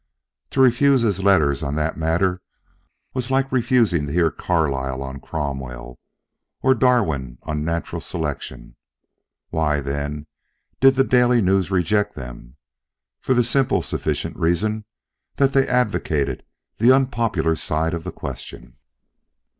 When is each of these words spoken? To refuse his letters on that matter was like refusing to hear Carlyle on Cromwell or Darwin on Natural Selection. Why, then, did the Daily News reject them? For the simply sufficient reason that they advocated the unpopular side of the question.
To 0.49 0.61
refuse 0.61 1.01
his 1.03 1.21
letters 1.21 1.61
on 1.61 1.75
that 1.75 1.95
matter 1.95 2.41
was 3.13 3.29
like 3.29 3.51
refusing 3.51 4.07
to 4.07 4.11
hear 4.11 4.31
Carlyle 4.31 5.03
on 5.03 5.19
Cromwell 5.19 5.99
or 6.63 6.73
Darwin 6.73 7.37
on 7.43 7.63
Natural 7.63 8.01
Selection. 8.01 8.75
Why, 9.51 9.79
then, 9.79 10.25
did 10.79 10.95
the 10.95 11.03
Daily 11.03 11.39
News 11.39 11.69
reject 11.69 12.15
them? 12.15 12.55
For 13.19 13.35
the 13.35 13.43
simply 13.43 13.83
sufficient 13.83 14.37
reason 14.37 14.85
that 15.35 15.53
they 15.53 15.67
advocated 15.67 16.45
the 16.79 16.91
unpopular 16.91 17.55
side 17.55 17.93
of 17.93 18.03
the 18.03 18.11
question. 18.11 18.77